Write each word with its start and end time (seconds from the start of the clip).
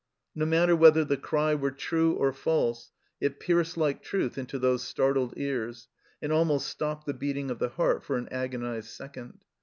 No 0.33 0.47
matter 0.47 0.75
whether 0.75 1.05
the 1.05 1.15
cry 1.15 1.53
were 1.53 1.69
true 1.69 2.13
or 2.13 2.33
false, 2.33 2.91
it 3.19 3.39
pierced 3.39 3.77
like 3.77 4.01
truth 4.01 4.35
into 4.35 4.57
those 4.57 4.83
startled 4.83 5.35
ears, 5.37 5.89
and 6.23 6.31
almost 6.33 6.67
stopped 6.69 7.05
the 7.05 7.13
beating 7.13 7.51
of 7.51 7.59
the 7.59 7.69
heart 7.69 8.03
for 8.03 8.17
an 8.17 8.27
agonized 8.31 8.87
second. 8.89 9.45